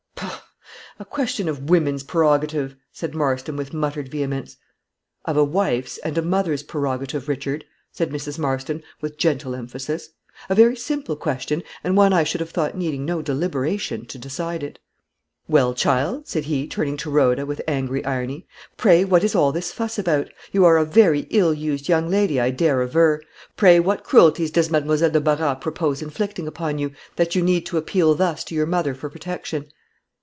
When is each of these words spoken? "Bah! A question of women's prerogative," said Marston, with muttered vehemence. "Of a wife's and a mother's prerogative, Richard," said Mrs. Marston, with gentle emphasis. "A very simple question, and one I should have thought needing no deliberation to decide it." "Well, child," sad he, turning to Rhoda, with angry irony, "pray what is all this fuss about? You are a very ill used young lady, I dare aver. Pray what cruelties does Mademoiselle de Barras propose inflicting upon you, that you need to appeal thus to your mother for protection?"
"Bah! 0.15 1.07
A 1.09 1.13
question 1.23 1.49
of 1.49 1.67
women's 1.67 2.03
prerogative," 2.03 2.75
said 2.91 3.15
Marston, 3.15 3.55
with 3.55 3.73
muttered 3.73 4.07
vehemence. 4.09 4.57
"Of 5.25 5.35
a 5.35 5.43
wife's 5.43 5.97
and 5.99 6.15
a 6.15 6.21
mother's 6.21 6.61
prerogative, 6.61 7.27
Richard," 7.27 7.65
said 7.91 8.11
Mrs. 8.11 8.37
Marston, 8.37 8.83
with 9.01 9.17
gentle 9.17 9.55
emphasis. 9.55 10.09
"A 10.47 10.53
very 10.53 10.75
simple 10.75 11.15
question, 11.15 11.63
and 11.83 11.97
one 11.97 12.13
I 12.13 12.23
should 12.23 12.39
have 12.39 12.51
thought 12.51 12.77
needing 12.77 13.03
no 13.03 13.23
deliberation 13.23 14.05
to 14.07 14.19
decide 14.19 14.61
it." 14.61 14.77
"Well, 15.47 15.73
child," 15.73 16.27
sad 16.27 16.43
he, 16.45 16.67
turning 16.67 16.97
to 16.97 17.09
Rhoda, 17.09 17.47
with 17.47 17.63
angry 17.67 18.05
irony, 18.05 18.45
"pray 18.77 19.03
what 19.03 19.23
is 19.23 19.33
all 19.33 19.51
this 19.51 19.71
fuss 19.71 19.97
about? 19.97 20.29
You 20.51 20.65
are 20.65 20.77
a 20.77 20.85
very 20.85 21.21
ill 21.31 21.51
used 21.53 21.89
young 21.89 22.11
lady, 22.11 22.39
I 22.39 22.51
dare 22.51 22.79
aver. 22.83 23.23
Pray 23.57 23.79
what 23.79 24.03
cruelties 24.03 24.51
does 24.51 24.69
Mademoiselle 24.69 25.09
de 25.09 25.19
Barras 25.21 25.57
propose 25.61 26.03
inflicting 26.03 26.47
upon 26.47 26.77
you, 26.77 26.91
that 27.15 27.33
you 27.33 27.41
need 27.41 27.65
to 27.67 27.77
appeal 27.79 28.13
thus 28.13 28.43
to 28.45 28.53
your 28.55 28.67
mother 28.67 28.93
for 28.93 29.09
protection?" 29.09 29.65